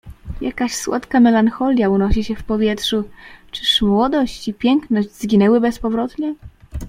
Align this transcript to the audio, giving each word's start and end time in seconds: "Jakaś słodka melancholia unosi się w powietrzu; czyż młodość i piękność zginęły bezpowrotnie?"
"Jakaś 0.41 0.75
słodka 0.75 1.19
melancholia 1.19 1.89
unosi 1.89 2.23
się 2.23 2.35
w 2.35 2.43
powietrzu; 2.43 3.03
czyż 3.51 3.81
młodość 3.81 4.47
i 4.47 4.53
piękność 4.53 5.11
zginęły 5.11 5.59
bezpowrotnie?" 5.61 6.35